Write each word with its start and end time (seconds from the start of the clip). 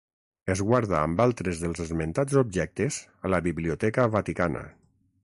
Es 0.53 0.61
guarda 0.69 0.95
amb 1.01 1.21
altres 1.25 1.61
dels 1.65 1.83
esmentats 1.85 2.39
objectes 2.43 2.97
a 3.29 3.31
la 3.35 3.41
Biblioteca 3.49 4.09
Vaticana. 4.19 4.65